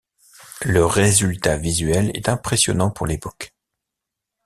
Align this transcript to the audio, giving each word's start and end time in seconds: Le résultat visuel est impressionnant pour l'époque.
Le 0.65 0.83
résultat 0.83 1.57
visuel 1.57 2.09
est 2.15 2.27
impressionnant 2.27 2.89
pour 2.89 3.05
l'époque. 3.05 3.53